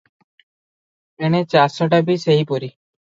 ଏଣେ 1.27 1.41
ଚାଷଟା 1.51 1.99
ବି 2.09 2.15
ସେହିପରି। 2.25 2.71